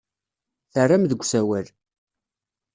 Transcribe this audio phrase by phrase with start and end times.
[0.73, 1.67] Terram deg usawal.